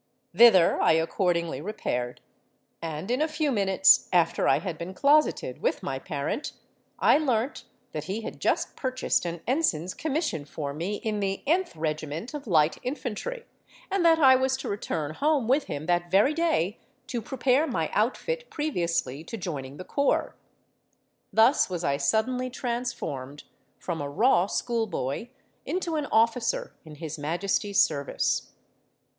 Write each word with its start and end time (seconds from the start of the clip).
Thither 0.35 0.81
I 0.81 0.93
accordingly 0.93 1.61
repaired; 1.61 2.21
and 2.81 3.11
in 3.11 3.21
a 3.21 3.27
few 3.27 3.51
minutes 3.51 4.09
after 4.11 4.47
I 4.47 4.57
had 4.57 4.75
been 4.75 4.95
closeted 4.95 5.61
with 5.61 5.83
my 5.83 5.99
parent, 5.99 6.53
I 6.97 7.19
learnt 7.19 7.65
that 7.91 8.05
he 8.05 8.21
had 8.21 8.39
just 8.39 8.75
purchased 8.75 9.25
an 9.27 9.41
ensign's 9.45 9.93
commission 9.93 10.43
for 10.45 10.73
me 10.73 10.95
in 11.03 11.19
the 11.19 11.43
—th 11.45 11.75
regiment 11.75 12.33
of 12.33 12.47
Light 12.47 12.79
Infantry, 12.81 13.45
and 13.91 14.03
that 14.03 14.17
I 14.17 14.35
was 14.35 14.57
to 14.57 14.69
return 14.69 15.13
home 15.13 15.47
with 15.47 15.65
him 15.65 15.85
that 15.85 16.09
very 16.09 16.33
day 16.33 16.79
to 17.05 17.21
prepare 17.21 17.67
my 17.67 17.91
outfit 17.93 18.49
previously 18.49 19.23
to 19.25 19.37
joining 19.37 19.77
the 19.77 19.85
corps. 19.85 20.35
Thus 21.31 21.69
was 21.69 21.83
I 21.83 21.97
suddenly 21.97 22.49
transformed 22.49 23.43
from 23.77 24.01
a 24.01 24.09
raw 24.09 24.47
school 24.47 24.87
boy 24.87 25.29
into 25.63 25.95
an 25.95 26.07
officer 26.07 26.73
in 26.85 26.95
His 26.95 27.19
Majesty's 27.19 27.79
service. 27.79 28.51